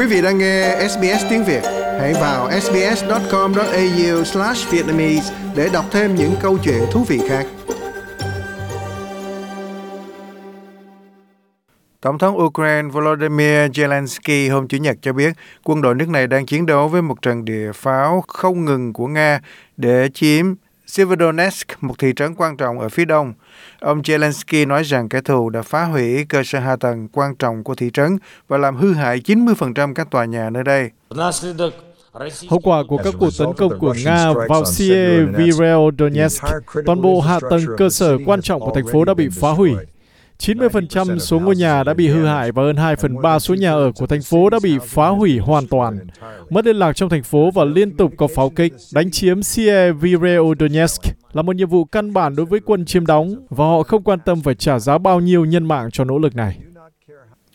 [0.00, 1.62] Quý vị đang nghe SBS tiếng Việt,
[2.00, 7.46] hãy vào sbs.com.au/vietnamese để đọc thêm những câu chuyện thú vị khác.
[12.00, 15.32] Tổng thống Ukraine Volodymyr Zelensky hôm Chủ nhật cho biết
[15.64, 19.06] quân đội nước này đang chiến đấu với một trận địa pháo không ngừng của
[19.06, 19.40] Nga
[19.76, 20.54] để chiếm
[20.90, 23.32] Severodonetsk, một thị trấn quan trọng ở phía đông.
[23.80, 27.64] Ông Zelensky nói rằng kẻ thù đã phá hủy cơ sở hạ tầng quan trọng
[27.64, 28.18] của thị trấn
[28.48, 30.90] và làm hư hại 90% các tòa nhà nơi đây.
[32.48, 36.44] Hậu quả của các cuộc tấn công của Nga vào Severodonetsk,
[36.86, 39.72] toàn bộ hạ tầng cơ sở quan trọng của thành phố đã bị phá hủy.
[40.40, 43.72] 90% số ngôi nhà đã bị hư hại và hơn 2 phần 3 số nhà
[43.72, 45.98] ở của thành phố đã bị phá hủy hoàn toàn.
[46.50, 48.72] Mất liên lạc trong thành phố và liên tục có pháo kích.
[48.94, 53.64] Đánh chiếm Sieviero-Donetsk là một nhiệm vụ căn bản đối với quân chiếm đóng và
[53.64, 56.58] họ không quan tâm phải trả giá bao nhiêu nhân mạng cho nỗ lực này.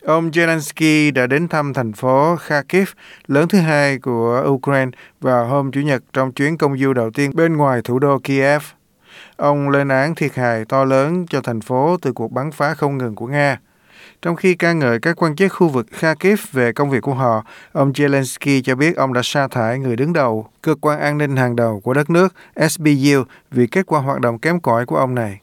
[0.04, 2.88] Ông Zelensky đã đến thăm thành phố Kharkiv,
[3.26, 4.90] lớn thứ hai của Ukraine,
[5.20, 8.62] vào hôm Chủ nhật trong chuyến công du đầu tiên bên ngoài thủ đô Kiev.
[9.36, 12.98] Ông lên án thiệt hại to lớn cho thành phố từ cuộc bắn phá không
[12.98, 13.58] ngừng của Nga.
[14.22, 17.44] Trong khi ca ngợi các quan chức khu vực Kharkiv về công việc của họ,
[17.72, 21.36] ông Zelensky cho biết ông đã sa thải người đứng đầu cơ quan an ninh
[21.36, 22.34] hàng đầu của đất nước
[22.68, 25.40] SBU vì kết quả hoạt động kém cỏi của ông này.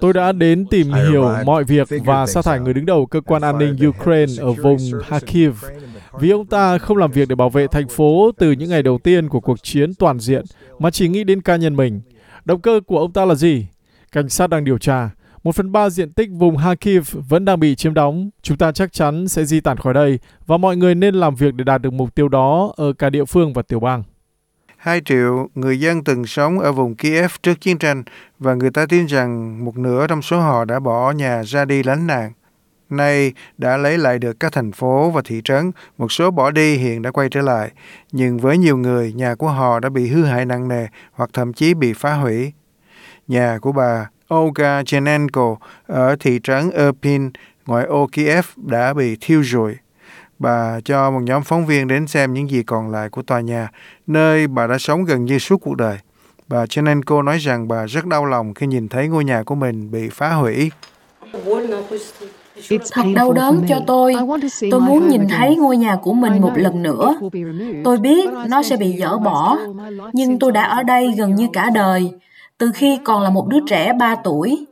[0.00, 3.42] Tôi đã đến tìm hiểu mọi việc và sa thải người đứng đầu cơ quan
[3.42, 5.64] an ninh Ukraine ở vùng Kharkiv
[6.18, 8.98] vì ông ta không làm việc để bảo vệ thành phố từ những ngày đầu
[8.98, 10.44] tiên của cuộc chiến toàn diện
[10.78, 12.00] mà chỉ nghĩ đến cá nhân mình.
[12.44, 13.66] Động cơ của ông ta là gì?
[14.12, 15.10] Cảnh sát đang điều tra.
[15.44, 18.30] Một phần ba diện tích vùng Kharkiv vẫn đang bị chiếm đóng.
[18.42, 21.54] Chúng ta chắc chắn sẽ di tản khỏi đây và mọi người nên làm việc
[21.54, 24.02] để đạt được mục tiêu đó ở cả địa phương và tiểu bang.
[24.80, 28.02] 2 triệu người dân từng sống ở vùng Kiev trước chiến tranh
[28.38, 31.82] và người ta tin rằng một nửa trong số họ đã bỏ nhà ra đi
[31.82, 32.32] lánh nạn.
[32.90, 36.76] Nay đã lấy lại được các thành phố và thị trấn, một số bỏ đi
[36.76, 37.70] hiện đã quay trở lại,
[38.12, 41.52] nhưng với nhiều người, nhà của họ đã bị hư hại nặng nề hoặc thậm
[41.52, 42.52] chí bị phá hủy.
[43.28, 45.56] Nhà của bà Olga Chenenko
[45.86, 47.30] ở thị trấn Erpin,
[47.66, 49.74] ngoại ô Kiev đã bị thiêu rụi.
[50.40, 53.68] Bà cho một nhóm phóng viên đến xem những gì còn lại của tòa nhà,
[54.06, 55.98] nơi bà đã sống gần như suốt cuộc đời.
[56.48, 59.90] Bà Chenenko nói rằng bà rất đau lòng khi nhìn thấy ngôi nhà của mình
[59.90, 60.70] bị phá hủy.
[62.92, 64.14] Thật đau đớn cho tôi.
[64.70, 67.14] Tôi muốn nhìn thấy ngôi nhà của mình một lần nữa.
[67.84, 69.58] Tôi biết nó sẽ bị dỡ bỏ,
[70.12, 72.10] nhưng tôi đã ở đây gần như cả đời,
[72.58, 74.66] từ khi còn là một đứa trẻ 3 tuổi.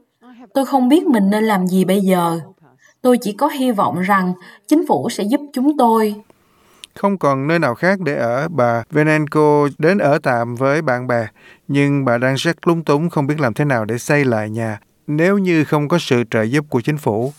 [0.54, 2.40] Tôi không biết mình nên làm gì bây giờ.
[3.02, 4.32] Tôi chỉ có hy vọng rằng
[4.66, 6.14] chính phủ sẽ giúp chúng tôi.
[6.94, 11.26] Không còn nơi nào khác để ở, bà Venenko đến ở tạm với bạn bè,
[11.68, 14.78] nhưng bà đang rất lúng túng không biết làm thế nào để xây lại nhà
[15.08, 17.32] nếu như không có sự trợ giúp của chính phủ.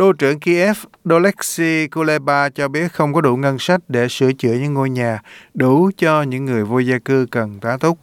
[0.00, 4.52] Đô trưởng Kiev Dolexy Kuleba cho biết không có đủ ngân sách để sửa chữa
[4.52, 5.22] những ngôi nhà
[5.54, 7.98] đủ cho những người vô gia cư cần tá túc.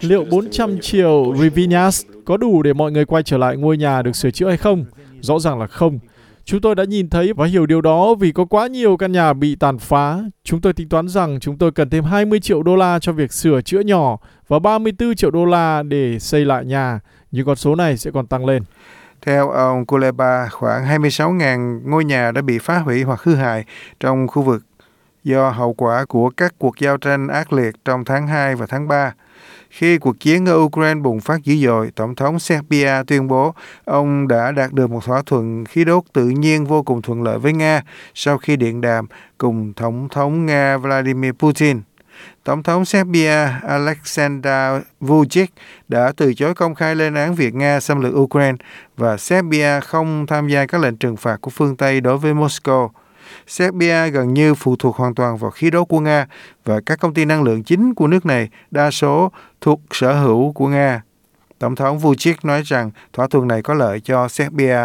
[0.00, 4.16] Liệu 400 triệu Rivinas có đủ để mọi người quay trở lại ngôi nhà được
[4.16, 4.84] sửa chữa hay không?
[5.20, 5.98] Rõ ràng là không.
[6.44, 9.32] Chúng tôi đã nhìn thấy và hiểu điều đó vì có quá nhiều căn nhà
[9.32, 10.18] bị tàn phá.
[10.44, 13.32] Chúng tôi tính toán rằng chúng tôi cần thêm 20 triệu đô la cho việc
[13.32, 17.00] sửa chữa nhỏ và 34 triệu đô la để xây lại nhà.
[17.30, 18.62] Nhưng con số này sẽ còn tăng lên.
[19.22, 23.64] Theo ông Kuleba, khoảng 26.000 ngôi nhà đã bị phá hủy hoặc hư hại
[24.00, 24.62] trong khu vực
[25.24, 28.88] do hậu quả của các cuộc giao tranh ác liệt trong tháng 2 và tháng
[28.88, 29.12] 3.
[29.70, 33.54] Khi cuộc chiến ở Ukraine bùng phát dữ dội, Tổng thống Serbia tuyên bố
[33.84, 37.38] ông đã đạt được một thỏa thuận khí đốt tự nhiên vô cùng thuận lợi
[37.38, 37.82] với Nga
[38.14, 39.06] sau khi điện đàm
[39.38, 41.80] cùng Tổng thống Nga Vladimir Putin.
[42.44, 45.50] Tổng thống Serbia Alexander Vucic
[45.88, 48.56] đã từ chối công khai lên án việc Nga xâm lược Ukraine
[48.96, 52.88] và Serbia không tham gia các lệnh trừng phạt của phương Tây đối với Moscow.
[53.46, 56.26] Serbia gần như phụ thuộc hoàn toàn vào khí đốt của Nga
[56.64, 60.52] và các công ty năng lượng chính của nước này, đa số thuộc sở hữu
[60.52, 61.02] của Nga.
[61.58, 64.78] Tổng thống Vucic nói rằng thỏa thuận này có lợi cho Serbia.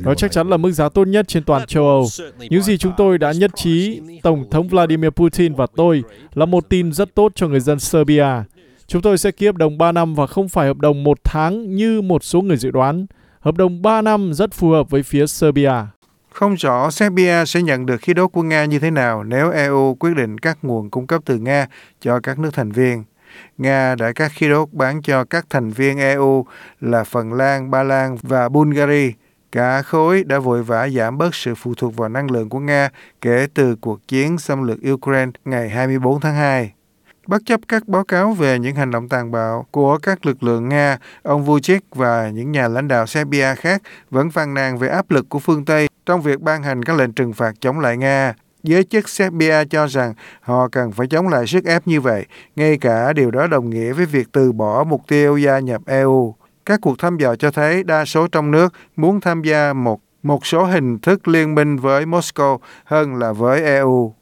[0.00, 2.06] Đó chắc chắn là mức giá tốt nhất trên toàn châu Âu.
[2.38, 6.02] Những gì chúng tôi đã nhất trí, Tổng thống Vladimir Putin và tôi,
[6.34, 8.26] là một tin rất tốt cho người dân Serbia.
[8.86, 11.76] Chúng tôi sẽ ký hợp đồng 3 năm và không phải hợp đồng một tháng
[11.76, 13.06] như một số người dự đoán.
[13.40, 15.72] Hợp đồng 3 năm rất phù hợp với phía Serbia.
[16.32, 19.94] Không rõ Serbia sẽ nhận được khí đốt của Nga như thế nào nếu EU
[19.94, 21.66] quyết định cắt nguồn cung cấp từ Nga
[22.00, 23.04] cho các nước thành viên.
[23.58, 26.46] Nga đã cắt khí đốt bán cho các thành viên EU
[26.80, 29.12] là Phần Lan, Ba Lan và Bulgaria.
[29.52, 32.90] Cả khối đã vội vã giảm bớt sự phụ thuộc vào năng lượng của Nga
[33.20, 36.72] kể từ cuộc chiến xâm lược Ukraine ngày 24 tháng 2.
[37.26, 40.68] Bất chấp các báo cáo về những hành động tàn bạo của các lực lượng
[40.68, 45.10] Nga, ông Vucic và những nhà lãnh đạo Serbia khác vẫn phàn nàn về áp
[45.10, 48.34] lực của phương Tây trong việc ban hành các lệnh trừng phạt chống lại Nga.
[48.62, 52.26] Giới chức Serbia cho rằng họ cần phải chống lại sức ép như vậy,
[52.56, 56.34] ngay cả điều đó đồng nghĩa với việc từ bỏ mục tiêu gia nhập EU.
[56.66, 60.46] Các cuộc thăm dò cho thấy đa số trong nước muốn tham gia một một
[60.46, 64.14] số hình thức liên minh với Moscow hơn là với EU.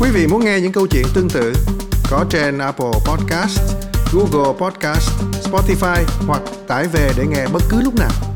[0.00, 1.52] Quý vị muốn nghe những câu chuyện tương tự
[2.10, 3.60] có trên Apple Podcast,
[4.12, 5.10] Google Podcast,
[5.42, 8.31] Spotify hoặc tải về để nghe bất cứ lúc nào.